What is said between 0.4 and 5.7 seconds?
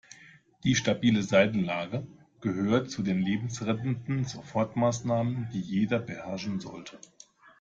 Die stabile Seitenlage gehört zu den lebensrettenden Sofortmaßnahmen, die